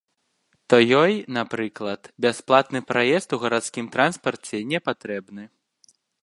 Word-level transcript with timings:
То 0.73 0.77
ёй, 1.01 1.13
напрыклад, 1.37 2.01
бясплатны 2.25 2.79
праезд 2.93 3.29
у 3.37 3.39
гарадскім 3.45 3.85
транспарце 3.97 4.63
не 4.71 4.79
патрэбны. 4.91 5.43